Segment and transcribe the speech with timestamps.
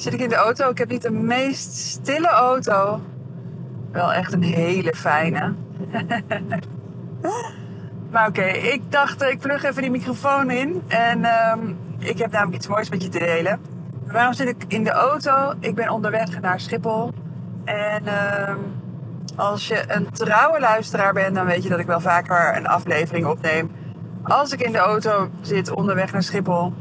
[0.00, 0.70] zit ik in de auto.
[0.70, 3.00] Ik heb niet de meest stille auto.
[3.92, 5.54] Wel echt een hele fijne.
[8.12, 10.82] maar oké, ik dacht, ik plug even die microfoon in.
[10.88, 13.60] En um, ik heb namelijk iets moois met je te delen.
[14.06, 15.52] Waarom zit ik in de auto?
[15.58, 17.12] Ik ben onderweg naar Schiphol.
[17.64, 18.02] En
[18.48, 18.58] um,
[19.36, 23.26] als je een trouwe luisteraar bent, dan weet je dat ik wel vaker een aflevering
[23.26, 23.70] opneem.
[24.22, 26.72] Als ik in de auto zit onderweg naar Schiphol.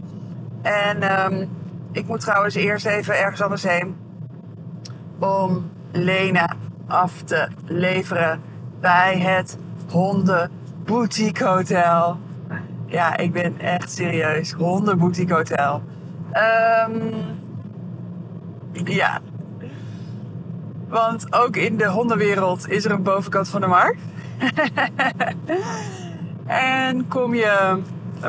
[0.62, 1.59] En um,
[1.92, 3.98] ik moet trouwens eerst even ergens anders heen.
[5.20, 6.56] Om Lena
[6.88, 8.42] af te leveren
[8.80, 9.58] bij het
[9.92, 10.52] Honden
[10.86, 12.18] Boutique Hotel.
[12.86, 14.52] Ja, ik ben echt serieus.
[14.52, 15.84] Honden Boutique Hotel.
[16.88, 17.14] Um,
[18.72, 19.20] ja.
[20.88, 24.02] Want ook in de hondenwereld is er een bovenkant van de markt.
[26.46, 27.82] en kom je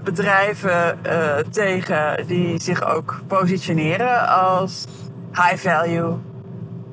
[0.05, 4.85] bedrijven uh, tegen die zich ook positioneren als
[5.33, 6.17] high value,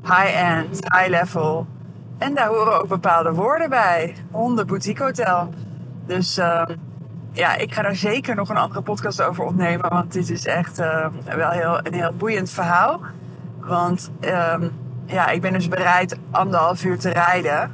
[0.03, 1.67] high end, high level.
[2.17, 4.15] En daar horen ook bepaalde woorden bij.
[4.31, 5.49] Honden boutique hotel.
[6.05, 6.61] Dus uh,
[7.31, 9.89] ja, ik ga daar zeker nog een andere podcast over opnemen.
[9.89, 13.01] Want dit is echt uh, wel heel, een heel boeiend verhaal.
[13.59, 14.71] Want um,
[15.05, 17.71] ja, ik ben dus bereid anderhalf uur te rijden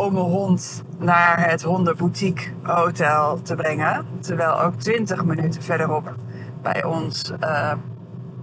[0.00, 4.06] om mijn hond naar het hondenboutique hotel te brengen.
[4.20, 6.14] Terwijl ook 20 minuten verderop
[6.62, 7.72] bij ons uh,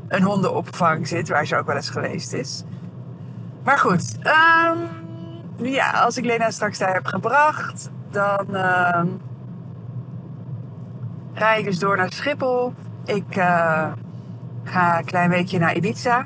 [0.08, 2.64] een hondenopvang zit, waar ze ook wel eens geweest is.
[3.64, 9.02] Maar goed, um, ja, als ik Lena straks daar heb gebracht, dan uh,
[11.34, 12.74] rijd ik dus door naar Schiphol.
[13.06, 13.88] Ik uh,
[14.64, 16.26] ga een klein weekje naar Ibiza.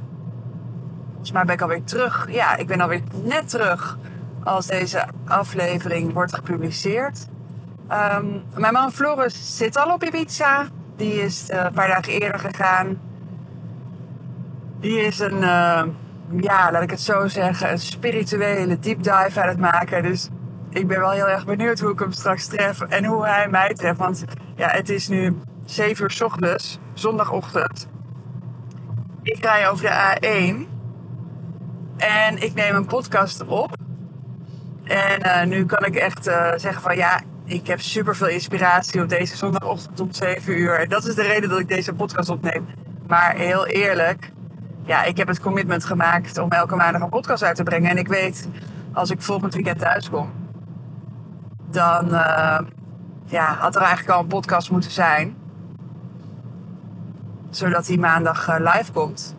[1.09, 2.28] Volgens mij ben ik alweer terug.
[2.29, 3.97] Ja, ik ben alweer net terug
[4.44, 7.28] als deze aflevering wordt gepubliceerd.
[7.91, 10.68] Um, mijn man Floris zit al op Ibiza.
[10.96, 13.00] Die is uh, een paar dagen eerder gegaan.
[14.79, 15.84] Die is een, uh,
[16.40, 20.03] ja, laat ik het zo zeggen, een spirituele deep dive aan het maken.
[20.03, 20.29] Dus
[20.69, 23.73] ik ben wel heel erg benieuwd hoe ik hem straks tref en hoe hij mij
[23.73, 23.97] treft.
[23.97, 24.23] Want
[24.56, 27.88] ja, het is nu 7 uur s ochtends, zondagochtend.
[29.22, 30.69] Ik rij over de A1
[31.97, 33.80] en ik neem een podcast op.
[34.91, 39.02] En uh, nu kan ik echt uh, zeggen van ja, ik heb super veel inspiratie
[39.02, 40.79] op deze zondagochtend om 7 uur.
[40.79, 42.68] En dat is de reden dat ik deze podcast opneem.
[43.07, 44.31] Maar heel eerlijk,
[44.84, 47.90] ja, ik heb het commitment gemaakt om elke maandag een podcast uit te brengen.
[47.90, 48.47] En ik weet,
[48.94, 50.31] als ik volgend weekend thuis kom,
[51.69, 52.59] dan uh,
[53.25, 55.35] ja, had er eigenlijk al een podcast moeten zijn.
[57.50, 59.35] Zodat die maandag live komt.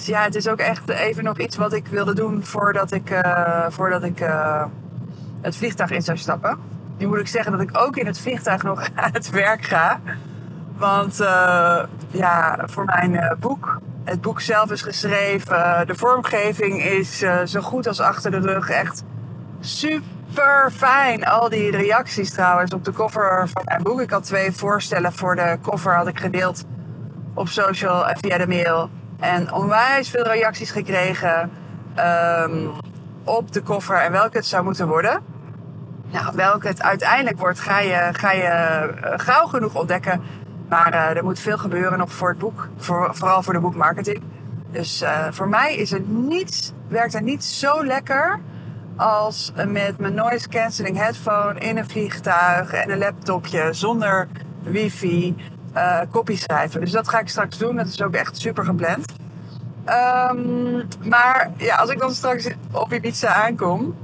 [0.00, 3.10] Dus ja, het is ook echt even nog iets wat ik wilde doen voordat ik,
[3.10, 4.64] uh, voordat ik uh,
[5.40, 6.58] het vliegtuig in zou stappen.
[6.98, 10.00] Nu moet ik zeggen dat ik ook in het vliegtuig nog aan het werk ga.
[10.76, 15.86] Want uh, ja, voor mijn boek, het boek zelf is geschreven.
[15.86, 18.70] De vormgeving is zo goed als achter de rug.
[18.70, 19.02] Echt
[19.60, 21.24] super fijn.
[21.24, 24.00] Al die reacties trouwens op de cover van mijn boek.
[24.00, 26.64] Ik had twee voorstellen voor de cover had ik gedeeld
[27.34, 28.90] op social en via de mail.
[29.20, 31.50] En onwijs veel reacties gekregen
[32.44, 32.70] um,
[33.24, 35.20] op de koffer en welke het zou moeten worden.
[36.10, 40.22] Nou, welke het uiteindelijk wordt, ga je, ga je uh, gauw genoeg ontdekken.
[40.68, 42.68] Maar uh, er moet veel gebeuren nog voor het boek.
[42.76, 44.22] Voor, vooral voor de boekmarketing.
[44.70, 48.40] Dus uh, voor mij is het niets, werkt het niet zo lekker
[48.96, 54.28] als met mijn noise cancelling headphone in een vliegtuig en een laptopje zonder
[54.62, 55.36] wifi
[55.74, 56.80] uh, copy schrijven.
[56.80, 57.76] Dus dat ga ik straks doen.
[57.76, 59.12] Dat is ook echt super gepland.
[59.86, 63.94] Um, maar ja, als ik dan straks op Ibiza aankom,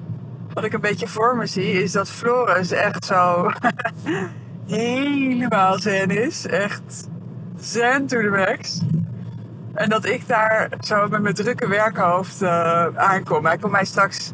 [0.53, 3.51] wat ik een beetje voor me zie, is dat Floris echt zo
[4.67, 6.47] helemaal zen is.
[6.47, 7.09] Echt
[7.61, 8.81] zen to the max.
[9.75, 13.47] En dat ik daar zo met mijn drukke werkhoofd uh, aankom.
[13.47, 14.33] Hij komt mij straks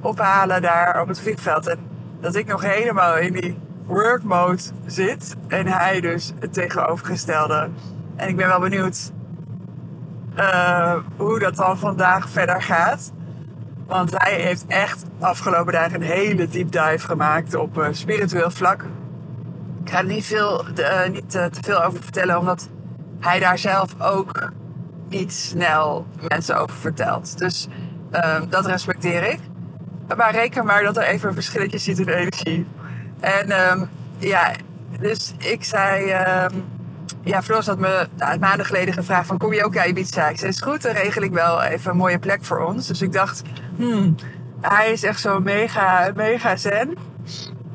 [0.00, 1.66] ophalen daar op het vliegveld.
[1.66, 1.78] En
[2.20, 5.36] dat ik nog helemaal in die work mode zit.
[5.48, 7.68] En hij dus het tegenovergestelde.
[8.16, 9.12] En ik ben wel benieuwd
[10.36, 13.12] uh, hoe dat dan vandaag verder gaat.
[13.86, 18.84] Want hij heeft echt afgelopen dagen een hele deep dive gemaakt op uh, spiritueel vlak.
[19.84, 22.68] Ik ga er niet, veel, uh, niet te veel over vertellen, omdat
[23.20, 24.52] hij daar zelf ook
[25.08, 27.38] niet snel mensen over vertelt.
[27.38, 27.68] Dus
[28.48, 29.38] dat respecteer ik.
[30.16, 32.66] Maar reken maar dat er even een verschilletje zit in energie.
[33.22, 33.84] En ehm,
[34.18, 34.52] ja,
[34.98, 36.10] dus ik zei...
[36.10, 36.54] ehm,
[37.24, 38.08] ja, Floris had me
[38.40, 39.38] maanden geleden gevraagd van...
[39.38, 40.28] kom je ook naar Ibiza?
[40.28, 42.86] Ik zei, is goed, dan regel ik wel even een mooie plek voor ons.
[42.86, 43.42] Dus ik dacht,
[43.76, 44.14] hmm,
[44.60, 46.96] hij is echt zo mega, mega zen.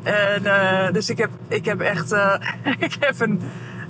[0.03, 2.33] En, eh, dus ik heb, ik heb echt eh,
[2.88, 3.41] ik heb een,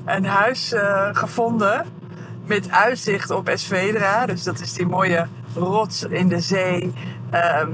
[0.05, 1.85] een huis eh, gevonden
[2.45, 4.25] met uitzicht op Esvedra.
[4.25, 6.93] Dus dat is die mooie rots in de zee
[7.29, 7.69] ehm,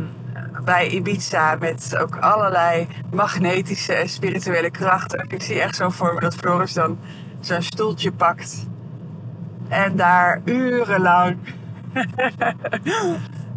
[0.64, 5.26] bij Ibiza met ook allerlei magnetische en spirituele krachten.
[5.28, 7.00] Ik zie echt zo voor me dat Floris dan
[7.40, 8.68] zo'n stoeltje pakt
[9.70, 11.38] en daar urenlang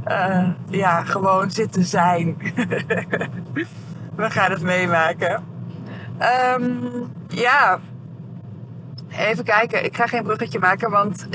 [0.05, 2.37] eh, ja, gewoon zitten zijn.
[4.17, 5.44] We gaan het meemaken.
[6.19, 6.75] Ehm,
[7.29, 7.79] ja,
[9.09, 9.85] even kijken.
[9.85, 11.29] Ik ga geen bruggetje maken, want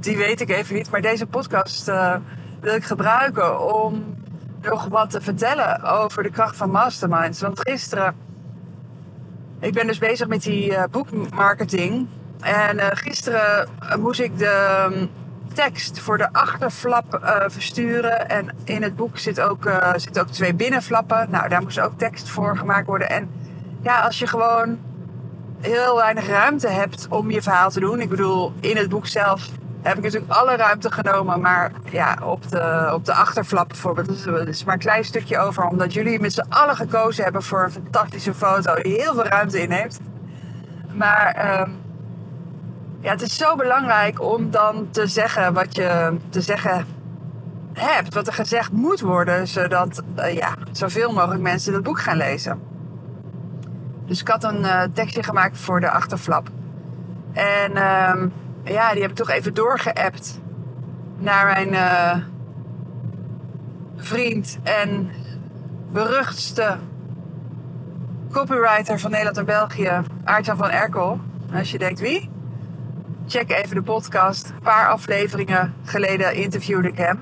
[0.00, 0.90] die weet ik even niet.
[0.90, 2.14] Maar deze podcast eh,
[2.60, 4.19] wil ik gebruiken om
[4.62, 7.40] nog wat te vertellen over de kracht van masterminds.
[7.40, 8.14] Want gisteren,
[9.60, 12.08] ik ben dus bezig met die eh, boekmarketing.
[12.40, 15.10] En eh, gisteren eh, moest ik de um,
[15.54, 18.28] tekst voor de achterflap versturen.
[18.28, 21.26] En in het boek zit ook, zitten ook twee binnenflappen.
[21.30, 23.10] Nou, daar moest ook tekst voor gemaakt worden.
[23.10, 23.30] En
[23.82, 24.78] ja, als je gewoon
[25.60, 28.00] heel weinig ruimte hebt om je verhaal te doen.
[28.00, 29.48] Ik bedoel, in het boek zelf
[29.82, 31.40] heb ik natuurlijk alle ruimte genomen.
[31.40, 34.24] Maar ja, op de, op de achterflap bijvoorbeeld, dat is,
[34.56, 35.64] dat maar een klein stukje over.
[35.64, 39.62] Omdat jullie met z'n allen gekozen hebben voor een fantastische foto die heel veel ruimte
[39.62, 40.00] inneemt.
[40.92, 41.70] Maar ehm,
[43.00, 46.86] ja, het is zo belangrijk om dan te zeggen wat je te zeggen
[47.72, 48.14] hebt.
[48.14, 52.60] Wat er gezegd moet worden, zodat eh, ja, zoveel mogelijk mensen het boek gaan lezen.
[54.06, 56.48] Dus ik had een eh, tekstje gemaakt voor de achterflap.
[57.32, 58.28] En ehm,
[58.64, 60.40] ja, die heb ik toch even doorgeappt
[61.18, 62.16] naar mijn eh,
[63.96, 65.10] vriend en
[65.92, 66.76] beruchtste
[68.30, 71.20] copywriter van Nederland en België, Aartjan van Erkel.
[71.54, 72.30] Als je denkt wie?
[73.26, 74.48] Check even de podcast.
[74.48, 77.20] Een paar afleveringen geleden interviewde ik hem.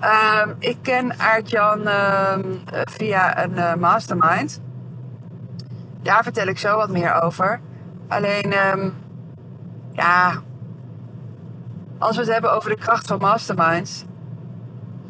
[0.00, 4.60] Ehm, ik ken Aartjan ehm, via een eh, mastermind.
[6.02, 7.60] Daar vertel ik zo wat meer over.
[8.08, 8.90] Alleen, ehm,
[9.92, 10.42] ja,
[11.98, 14.04] als we het hebben over de kracht van masterminds.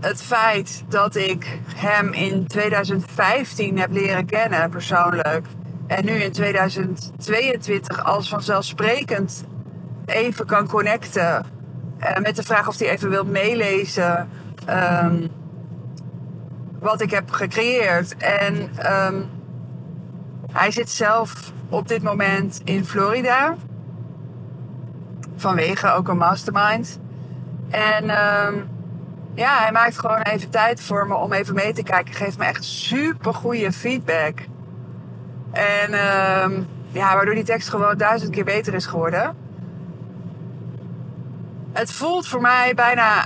[0.01, 5.47] Het feit dat ik hem in 2015 heb leren kennen persoonlijk.
[5.87, 9.45] En nu in 2022 als vanzelfsprekend
[10.07, 11.45] even kan connecten.
[11.99, 14.29] eh, met de vraag of hij even wil meelezen.
[14.67, 15.27] ehm,
[16.79, 18.17] wat ik heb gecreëerd.
[18.17, 19.23] En ehm,
[20.53, 23.57] hij zit zelf op dit moment in Florida.
[25.37, 27.01] Vanwege ook een mastermind.
[27.71, 28.55] En ehm,
[29.35, 32.15] ja, hij maakt gewoon even tijd voor me om even mee te kijken.
[32.15, 34.39] Geeft me echt super goede feedback.
[35.53, 39.37] En ehm, ja, waardoor die tekst gewoon duizend keer beter is geworden.
[41.73, 43.25] Het voelt voor mij bijna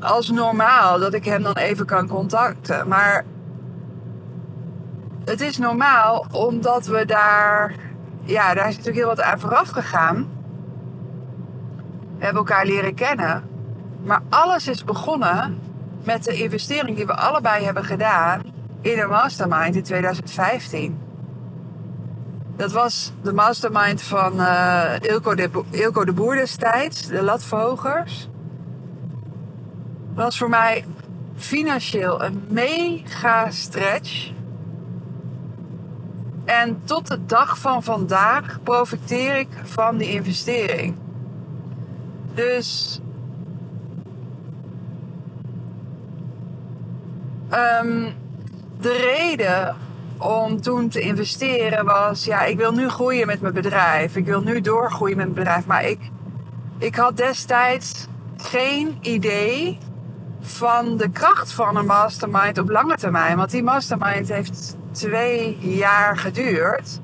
[0.00, 2.88] als normaal dat ik hem dan even kan contacten.
[2.88, 3.24] Maar
[5.24, 7.74] het is normaal omdat we daar...
[8.22, 10.33] Ja, daar is natuurlijk heel wat aan vooraf gegaan.
[12.24, 13.44] We hebben elkaar leren kennen.
[14.04, 15.60] Maar alles is begonnen
[16.04, 18.42] met de investering die we allebei hebben gedaan
[18.80, 20.98] in een mastermind in 2015.
[22.56, 25.50] Dat was de mastermind van eh Ilko, de,
[26.04, 28.28] de Boer destijds, de latverhogers.
[30.14, 30.84] Dat was voor mij
[31.36, 34.30] financieel een mega stretch.
[36.44, 41.02] En tot de dag van vandaag profiteer ik van die investering.
[42.34, 43.00] Dus
[47.54, 48.10] Ehm,
[48.80, 49.76] de reden
[50.18, 54.16] om toen te investeren was, ja, ik wil nu groeien met mijn bedrijf.
[54.16, 55.66] Ik wil nu doorgroeien met mijn bedrijf.
[55.66, 55.98] Maar ik,
[56.78, 59.78] ik had destijds geen idee
[60.40, 63.36] van de kracht van een mastermind op lange termijn.
[63.36, 67.00] Want die mastermind heeft twee jaar geduurd.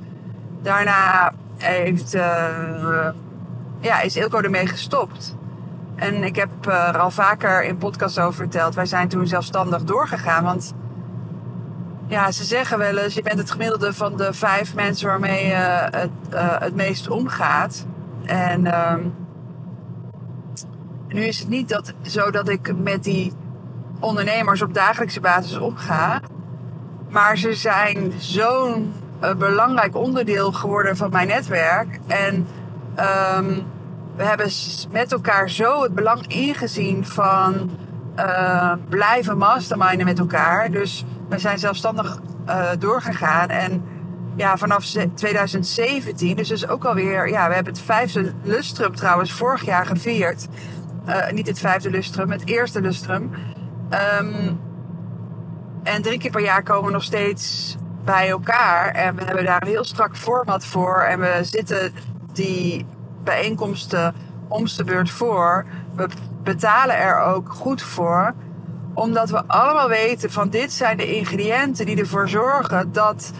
[0.62, 3.08] Daarna heeft, eh,
[3.80, 5.36] ja, is Ilko ermee gestopt.
[5.94, 8.74] En ik heb eh, er al vaker in podcasts over verteld.
[8.74, 10.44] Wij zijn toen zelfstandig doorgegaan.
[10.44, 10.74] Want
[12.06, 15.88] ja, ze zeggen wel eens: je bent het gemiddelde van de vijf mensen waarmee je
[15.90, 17.86] het, eh, het meest omgaat.
[18.24, 19.00] En ehm,
[21.08, 23.32] nu is het niet dat, zo dat ik met die
[24.00, 26.20] ondernemers op dagelijkse basis omga.
[27.08, 31.98] Maar ze zijn zo'n eh, belangrijk onderdeel geworden van mijn netwerk.
[32.06, 32.46] En
[32.94, 33.60] ehm,
[34.16, 34.50] we hebben
[34.90, 37.70] met elkaar zo het belang ingezien van
[38.16, 40.70] uh, blijven masterminden met elkaar.
[40.70, 42.18] Dus we zijn zelfstandig
[42.48, 43.48] uh, doorgegaan.
[43.48, 43.84] En
[44.36, 47.28] ja, vanaf 2017, dus dus ook alweer...
[47.28, 50.46] Ja, we hebben het vijfde lustrum trouwens vorig jaar gevierd.
[51.08, 53.30] Uh, niet het vijfde lustrum, het eerste lustrum.
[54.20, 54.60] Um,
[55.82, 58.86] en drie keer per jaar komen we nog steeds bij elkaar.
[58.94, 61.00] En we hebben daar een heel strak format voor.
[61.00, 61.92] En we zitten
[62.40, 62.86] die
[63.24, 64.14] bijeenkomsten
[64.48, 64.68] om
[65.04, 65.66] voor.
[65.94, 66.08] We
[66.42, 68.34] betalen er ook goed voor.
[68.94, 73.32] Omdat we allemaal weten van dit zijn de ingrediënten die ervoor zorgen dat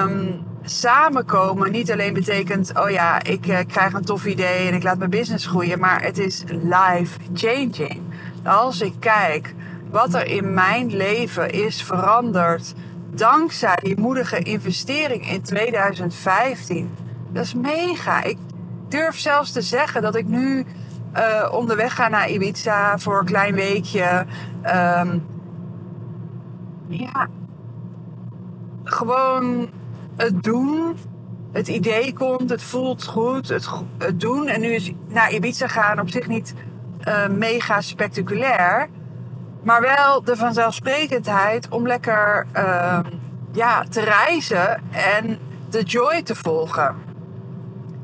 [0.00, 4.82] um, samenkomen niet alleen betekent, oh ja, ik uh, krijg een tof idee en ik
[4.82, 8.00] laat mijn business groeien, maar het is life changing.
[8.44, 9.54] Als ik kijk
[9.90, 12.74] wat er in mijn leven is veranderd
[13.10, 17.07] dankzij die moedige investering in 2015.
[17.32, 18.22] Dat is mega.
[18.22, 18.38] Ik
[18.88, 20.66] durf zelfs te zeggen dat ik nu
[21.16, 24.26] uh, onderweg ga naar Ibiza voor een klein weekje.
[24.66, 25.26] Um,
[26.88, 27.28] ja,
[28.84, 29.70] gewoon
[30.16, 30.96] het doen.
[31.52, 33.68] Het idee komt, het voelt goed, het,
[34.14, 34.46] doen.
[34.46, 36.54] En nu is naar Ibiza gaan op zich niet
[37.08, 38.88] uh, mega spectaculair.
[39.62, 42.98] Maar wel de vanzelfsprekendheid om lekker uh,
[43.52, 45.38] ja, te reizen en
[45.70, 47.07] de joy te volgen.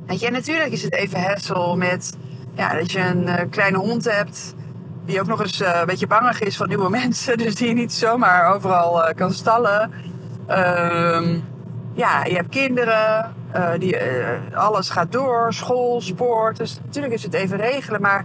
[0.06, 2.16] Weet je, natuurlijk is het even hassle met
[2.54, 4.54] ja, dat je een uh, kleine hond hebt.
[5.04, 7.38] Die ook nog eens uh, een beetje bangig is van nieuwe mensen.
[7.38, 9.92] Dus die je niet zomaar overal uh, kan stallen.
[10.46, 11.38] Ehm,
[11.92, 13.34] ja, je hebt kinderen.
[13.78, 13.96] die,
[14.54, 15.52] alles gaat door.
[15.52, 16.56] School, sport.
[16.56, 18.00] Dus natuurlijk is het even regelen.
[18.00, 18.24] Maar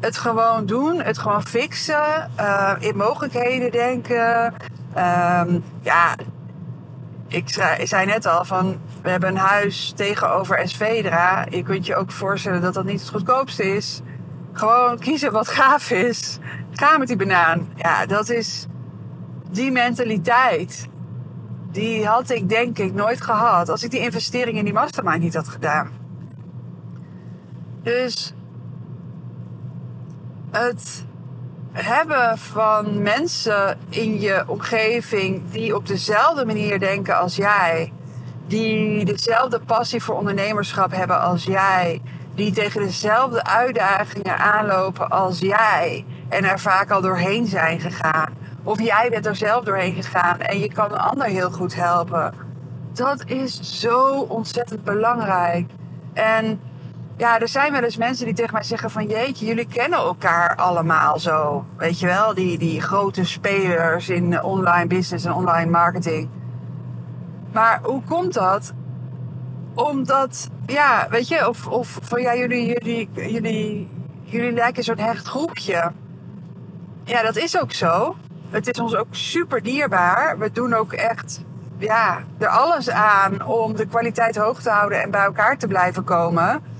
[0.00, 1.02] het gewoon doen.
[1.02, 2.30] Het gewoon fixen.
[2.78, 4.54] in mogelijkheden denken.
[4.96, 6.14] Um, ja,
[7.30, 7.48] ik
[7.84, 11.46] zei, net al van, we hebben een huis tegenover Esvedra.
[11.50, 14.00] Je kunt je ook voorstellen dat dat niet het goedkoopste is.
[14.52, 16.38] Gewoon kiezen wat gaaf is.
[16.70, 17.68] Ga met die banaan.
[17.76, 18.66] Ja, dat is
[19.50, 20.88] die mentaliteit.
[21.70, 25.34] Die had ik denk ik nooit gehad als ik die investering in die mastermind niet
[25.34, 25.90] had gedaan.
[27.82, 28.34] Dus
[30.50, 31.04] het
[31.84, 37.92] hebben van mensen in je omgeving die op dezelfde manier denken als jij,
[38.46, 42.00] die dezelfde passie voor ondernemerschap hebben als jij,
[42.34, 48.32] die tegen dezelfde uitdagingen aanlopen als jij en er vaak al doorheen zijn gegaan.
[48.62, 52.34] Of jij bent er zelf doorheen gegaan en je kan een ander heel goed helpen.
[52.92, 55.70] Dat is zo ontzettend belangrijk.
[56.12, 56.60] En
[57.20, 60.56] ja, er zijn wel eens mensen die tegen mij zeggen van jeetje, jullie kennen elkaar
[60.56, 61.64] allemaal zo.
[61.76, 66.28] Weet je wel, die, die grote spelers in online business en online marketing.
[67.52, 68.72] Maar hoe komt dat?
[69.74, 73.88] Omdat, ja, weet je, of, of van ja, jullie, jullie, jullie,
[74.22, 75.92] jullie lijken zo'n hecht groepje.
[77.04, 78.16] Ja, dat is ook zo.
[78.50, 80.38] Het is ons ook super dierbaar.
[80.38, 81.44] We doen ook echt,
[81.78, 86.04] ja, er alles aan om de kwaliteit hoog te houden en bij elkaar te blijven
[86.04, 86.70] komen.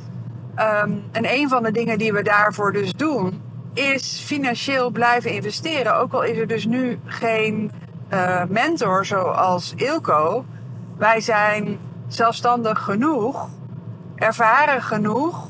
[0.60, 3.42] Um, en een van de dingen die we daarvoor dus doen,
[3.74, 5.96] is financieel blijven investeren.
[5.96, 7.72] Ook al is er dus nu geen
[8.12, 10.44] uh, mentor zoals Ilko.
[10.96, 13.48] Wij zijn zelfstandig genoeg,
[14.14, 15.48] ervaren genoeg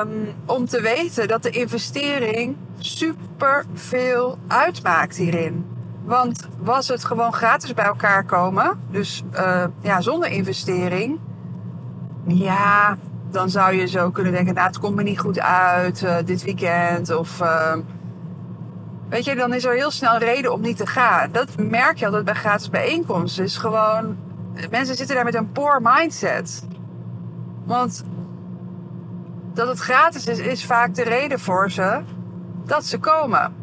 [0.00, 5.66] um, om te weten dat de investering super veel uitmaakt hierin.
[6.04, 11.18] Want was het gewoon gratis bij elkaar komen, dus uh, ja, zonder investering,
[12.24, 12.96] ja,
[13.36, 16.42] dan zou je zo kunnen denken, nou het komt me niet goed uit uh, dit
[16.42, 17.16] weekend.
[17.16, 17.76] Of uh,
[19.08, 21.32] weet je, dan is er heel snel reden om niet te gaan.
[21.32, 23.44] Dat merk je altijd bij gratis bijeenkomsten.
[23.44, 24.16] Is gewoon,
[24.70, 26.66] mensen zitten daar met een poor mindset.
[27.64, 28.04] Want
[29.54, 32.00] dat het gratis is, is vaak de reden voor ze
[32.64, 33.54] dat ze komen.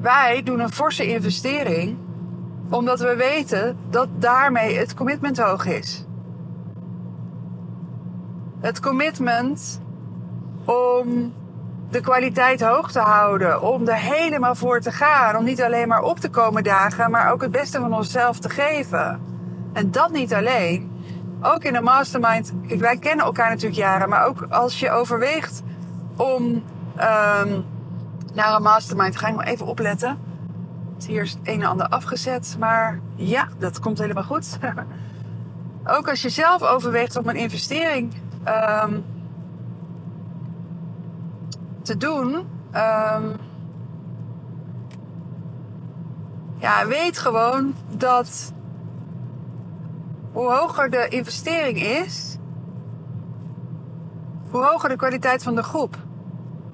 [0.00, 1.98] Wij doen een forse investering
[2.70, 6.05] omdat we weten dat daarmee het commitment hoog is
[8.66, 9.80] het commitment
[10.64, 11.32] om
[11.90, 13.62] de kwaliteit hoog te houden.
[13.62, 15.36] Om er helemaal voor te gaan.
[15.36, 18.48] Om niet alleen maar op te komen dagen, maar ook het beste van onszelf te
[18.48, 19.20] geven.
[19.72, 20.90] En dat niet alleen.
[21.42, 22.52] Ook in een mastermind.
[22.78, 25.62] Wij kennen elkaar natuurlijk jaren, maar ook als je overweegt
[26.16, 27.64] om um,
[28.34, 29.16] naar een mastermind.
[29.16, 30.18] Ga ik maar even opletten.
[31.06, 34.58] Hier is het een en ander afgezet, maar ja, dat komt helemaal goed.
[35.96, 38.12] ook als je zelf overweegt om een investering
[38.48, 39.04] um,
[41.82, 42.34] te doen.
[42.74, 43.36] Um,
[46.58, 48.52] ja, weet gewoon dat
[50.32, 52.38] hoe hoger de investering is,
[54.50, 55.96] hoe hoger de kwaliteit van de groep.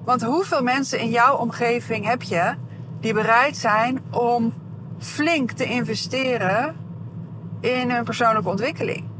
[0.03, 2.53] Want hoeveel mensen in jouw omgeving heb je
[2.99, 4.53] die bereid zijn om
[4.97, 6.75] flink te investeren
[7.59, 9.12] in hun persoonlijke ontwikkeling?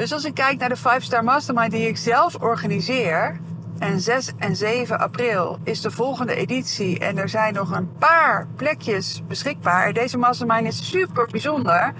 [0.00, 3.40] Dus als ik kijk naar de 5-Star Mastermind die ik zelf organiseer.
[3.78, 6.98] En 6 en 7 april is de volgende editie.
[6.98, 9.92] En er zijn nog een paar plekjes beschikbaar.
[9.92, 11.92] Deze mastermind is super bijzonder.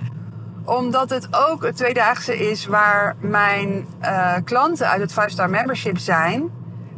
[0.65, 6.51] Omdat het ook het tweedaagse is waar mijn uh, klanten uit het 5-Star Membership zijn.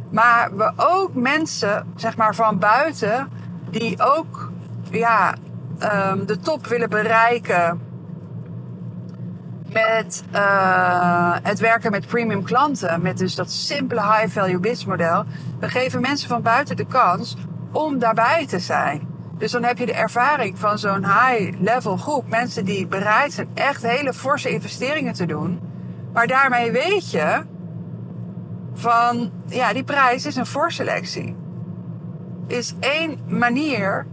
[0.09, 3.29] Maar we ook mensen, zeg maar van buiten,
[3.69, 4.51] die ook
[4.91, 5.35] ja,
[6.11, 7.91] um, de top willen bereiken
[9.73, 15.23] met uh, het werken met premium klanten, met dus dat simpele high-value business model.
[15.59, 17.37] We geven mensen van buiten de kans
[17.71, 19.07] om daarbij te zijn.
[19.37, 22.27] Dus dan heb je de ervaring van zo'n high-level groep.
[22.29, 25.59] Mensen die bereid zijn echt hele forse investeringen te doen.
[26.13, 27.43] Maar daarmee weet je
[28.73, 31.35] van, ja, die prijs is een voorselectie.
[32.47, 34.05] Is één manier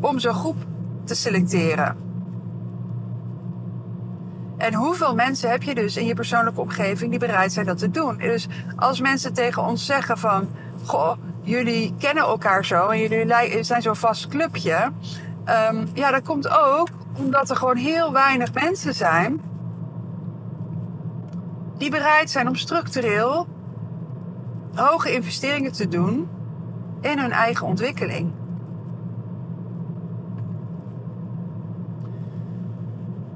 [0.00, 0.56] om zo'n groep
[1.04, 2.07] te selecteren.
[4.58, 7.90] En hoeveel mensen heb je dus in je persoonlijke omgeving die bereid zijn dat te
[7.90, 8.16] doen?
[8.16, 10.48] Dus als mensen tegen ons zeggen van,
[10.84, 11.12] goh,
[11.42, 14.92] jullie kennen elkaar zo en jullie zijn zo'n vast clubje.
[15.70, 19.40] Um, ja, dat komt ook omdat er gewoon heel weinig mensen zijn
[21.76, 23.46] die bereid zijn om structureel
[24.74, 26.28] hoge investeringen te doen
[27.00, 28.32] in hun eigen ontwikkeling.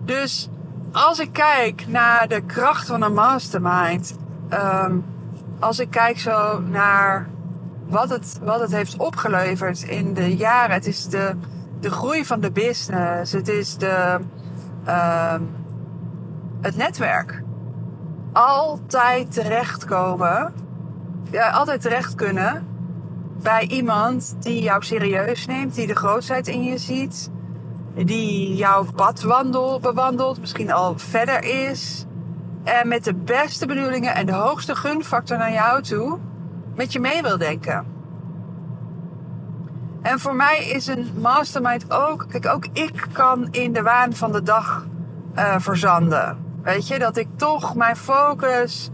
[0.04, 0.50] Dus
[0.92, 4.16] als ik kijk naar de kracht van een mastermind,
[4.50, 5.04] um,
[5.58, 7.28] als ik kijk zo naar
[7.86, 11.36] wat het, wat het heeft opgeleverd in de jaren, het is de,
[11.80, 14.18] de groei van de business, het is de,
[14.88, 15.50] um,
[16.60, 17.42] het netwerk.
[18.32, 20.54] Altijd terechtkomen,
[21.30, 22.66] ja, altijd terecht kunnen
[23.42, 27.30] bij iemand die jou serieus neemt, die de grootheid in je ziet,
[27.94, 32.06] die jouw pad wandel, bewandelt, misschien al verder is.
[32.64, 36.18] En met de beste bedoelingen en de hoogste gunfactor naar jou toe
[36.74, 37.86] met je mee wil denken.
[40.02, 44.32] En voor mij is een mastermind ook, kijk, ook ik kan in de waan van
[44.32, 44.86] de dag
[45.36, 46.38] uh, verzanden.
[46.62, 48.90] Weet je, dat ik toch mijn focus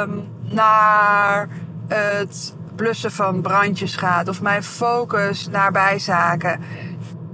[0.00, 1.48] um, naar
[1.86, 4.28] het blussen van brandjes gaat.
[4.28, 6.60] Of mijn focus naar bijzaken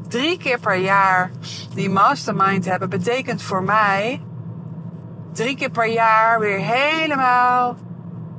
[0.09, 1.31] drie keer per jaar
[1.75, 4.23] die mastermind hebben, betekent voor mij
[5.33, 7.77] drie keer per jaar weer helemaal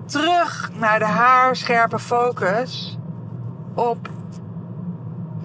[0.06, 2.98] terug naar de haarscherpe focus
[3.74, 4.10] op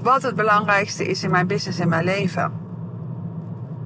[0.02, 2.52] wat het belangrijkste is in mijn business en mijn leven.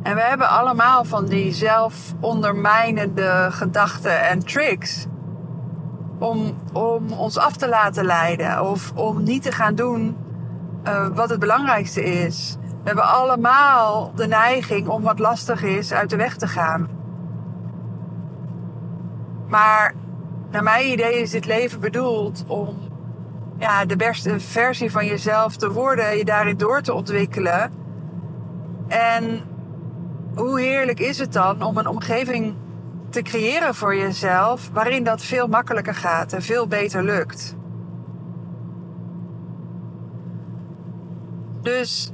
[0.02, 5.06] En we hebben allemaal van die zelfondermijnende gedachten en tricks.
[6.18, 10.16] Om, om ons af te laten leiden of om niet te gaan doen
[10.84, 12.56] uh, wat het belangrijkste is.
[12.60, 16.88] We hebben allemaal de neiging om wat lastig is uit de weg te gaan.
[19.48, 19.94] Maar
[20.50, 22.76] naar mijn idee is dit leven bedoeld om
[23.58, 27.72] ja, de beste versie van jezelf te worden, je daarin door te ontwikkelen.
[28.88, 29.40] En
[30.34, 32.54] hoe heerlijk is het dan om een omgeving
[33.10, 37.56] te creëren voor jezelf waarin dat veel makkelijker gaat en veel beter lukt.
[41.64, 42.12] Dus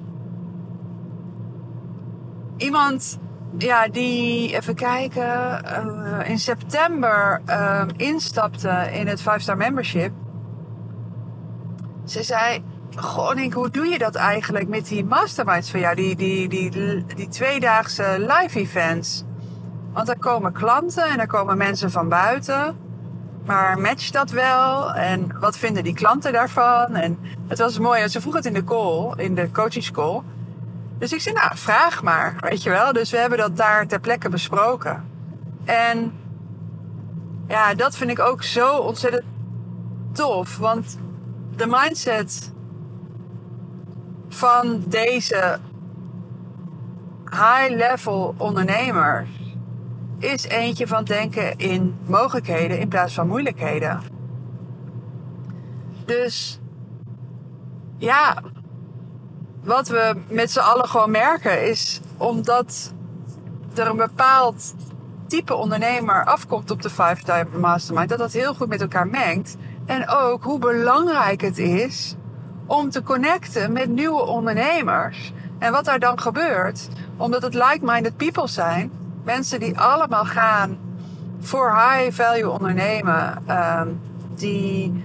[2.56, 3.18] iemand
[3.58, 10.12] ja, die, even kijken, uh, in september uh, instapte in het 5-star membership.
[12.04, 12.64] Ze zei,
[12.96, 15.94] goh hoe doe je dat eigenlijk met die masterminds van jou?
[15.94, 19.24] Die, die, die, die tweedaagse live events.
[19.92, 22.76] Want er komen klanten en er komen mensen van buiten.
[23.46, 24.94] Maar matcht dat wel?
[24.94, 26.94] En wat vinden die klanten daarvan?
[26.94, 27.18] En
[27.50, 30.20] het was mooi, ze vroeg het in de call, in de coachingscall.
[30.98, 32.92] Dus ik zei, nou, vraag maar, weet je wel.
[32.92, 35.04] Dus we hebben dat daar ter plekke besproken.
[35.64, 36.12] En
[37.48, 39.24] ja, dat vind ik ook zo ontzettend
[40.12, 40.56] tof.
[40.56, 40.98] Want
[41.56, 42.52] de mindset
[44.28, 45.58] van deze
[47.30, 49.28] high-level ondernemers
[50.18, 54.00] is eentje van denken in mogelijkheden in plaats van moeilijkheden.
[56.04, 56.60] Dus
[58.00, 58.42] ja,
[59.62, 62.92] wat we met z'n allen gewoon merken is omdat
[63.74, 64.74] er een bepaald
[65.26, 69.56] type ondernemer afkomt op de Five Time Mastermind, dat dat heel goed met elkaar mengt.
[69.86, 72.14] En ook hoe belangrijk het is
[72.66, 75.32] om te connecten met nieuwe ondernemers.
[75.58, 78.90] En wat daar dan gebeurt, omdat het like-minded people zijn,
[79.24, 80.78] Mensen die allemaal gaan
[81.40, 83.88] voor high value ondernemen ehm,
[84.36, 85.04] die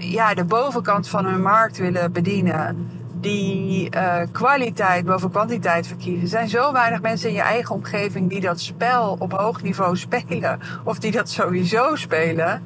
[0.00, 6.22] ja, de bovenkant van hun markt willen bedienen, die uh, kwaliteit boven kwantiteit verkiezen.
[6.22, 9.96] Er zijn zo weinig mensen in je eigen omgeving die dat spel op hoog niveau
[9.96, 12.62] spelen, of die dat sowieso spelen,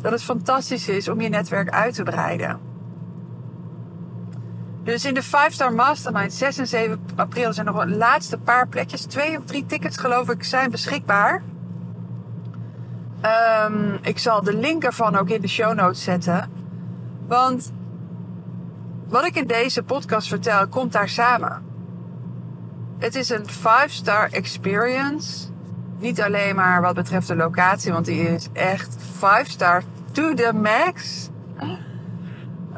[0.00, 2.60] dat het fantastisch is om je netwerk uit te breiden.
[4.82, 9.02] Dus in de 5-star mastermind 6 en 7 april zijn nog een laatste paar plekjes.
[9.02, 11.42] Twee of drie tickets geloof ik zijn beschikbaar.
[13.66, 16.57] Um, ik zal de link ervan ook in de show notes zetten.
[17.28, 17.72] Want
[19.06, 21.62] wat ik in deze podcast vertel, komt daar samen.
[22.98, 25.48] Het is een 5-star experience.
[25.98, 31.28] Niet alleen maar wat betreft de locatie, want die is echt 5-star to the max.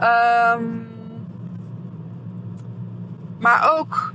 [0.02, 0.88] Um,
[3.38, 4.12] maar ook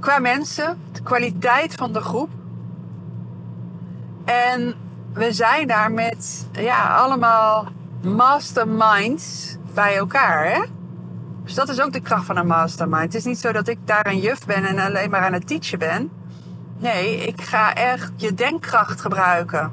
[0.00, 2.30] qua mensen, de kwaliteit van de groep.
[4.24, 4.74] En
[5.12, 7.68] we zijn daar met ja, allemaal
[8.04, 10.52] masterminds bij elkaar.
[10.52, 10.62] Hè?
[11.44, 13.02] Dus dat is ook de kracht van een mastermind.
[13.02, 15.46] Het is niet zo dat ik daar een juf ben en alleen maar aan het
[15.46, 16.10] teachen ben.
[16.78, 19.72] Nee, ik ga echt je denkkracht gebruiken.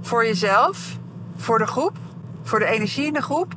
[0.00, 0.98] Voor jezelf,
[1.36, 1.96] voor de groep,
[2.42, 3.54] voor de energie in de groep.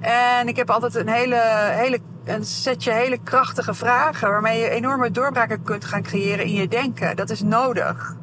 [0.00, 5.10] En ik heb altijd een hele, hele een setje hele krachtige vragen waarmee je enorme
[5.10, 7.16] doorbraken kunt gaan creëren in je denken.
[7.16, 8.16] Dat is nodig.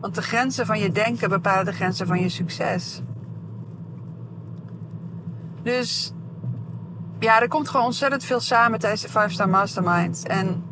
[0.00, 3.02] Want de grenzen van je denken bepalen de grenzen van je succes.
[5.62, 6.12] Dus
[7.18, 10.26] ja, er komt gewoon ontzettend veel samen tijdens de 5 Star Mastermind.
[10.26, 10.64] En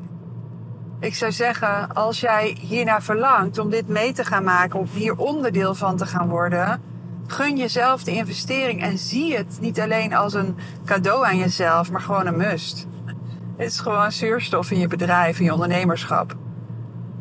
[1.01, 5.17] ik zou zeggen, als jij hiernaar verlangt om dit mee te gaan maken, of hier
[5.17, 6.83] onderdeel van te gaan worden,
[7.27, 12.01] gun jezelf de investering en zie het niet alleen als een cadeau aan jezelf, maar
[12.01, 12.87] gewoon een must.
[13.57, 16.37] Het is gewoon zuurstof in je bedrijf, in je ondernemerschap.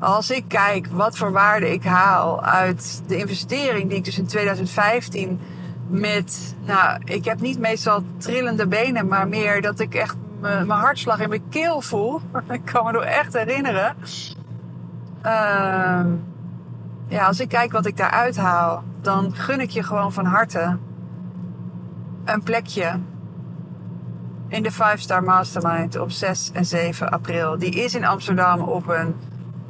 [0.05, 4.27] Als ik kijk wat voor waarde ik haal uit de investering die ik dus in
[4.27, 5.39] 2015
[5.87, 11.19] met, nou, ik heb niet meestal trillende benen, maar meer dat ik echt mijn hartslag
[11.19, 12.21] in mijn keel voel.
[12.49, 13.95] ik kan me nog echt herinneren.
[15.25, 16.05] Uh,
[17.07, 20.77] ja, als ik kijk wat ik daaruit haal, dan gun ik je gewoon van harte
[22.25, 22.99] een plekje
[24.47, 27.57] in de 5 Star Mastermind op 6 en 7 april.
[27.57, 29.15] Die is in Amsterdam op een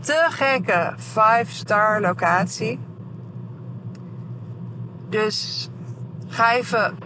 [0.06, 2.80] te gekke 5 star locatie.
[5.10, 5.70] Dus
[6.28, 6.98] ga even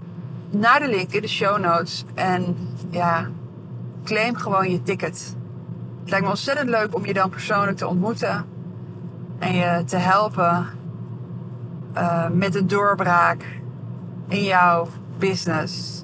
[0.50, 2.58] naar de link in de show notes en
[2.90, 3.28] ja,
[4.04, 5.36] claim gewoon je ticket.
[6.00, 8.46] Het lijkt me ontzettend leuk om je dan persoonlijk te ontmoeten
[9.40, 10.68] en je te helpen
[11.96, 13.62] uh, met een doorbraak
[14.28, 16.04] in jouw business.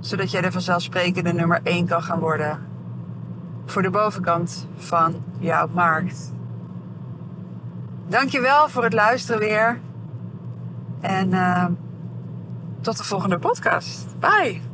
[0.00, 2.73] Zodat jij de vanzelfsprekende nummer 1 kan gaan worden
[3.66, 6.32] voor de bovenkant van jouw markt.
[8.06, 9.80] Dankjewel voor het luisteren weer.
[11.00, 11.66] En uh,
[12.80, 14.18] tot de volgende podcast.
[14.18, 14.73] Bye!